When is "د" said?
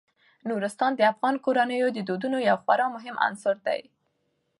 0.95-1.01, 1.93-1.99